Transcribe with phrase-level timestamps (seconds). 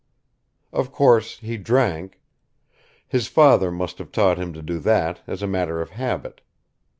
[0.73, 2.19] Of course he drank.
[3.07, 6.41] His father must have taught him to do that as a matter of habit.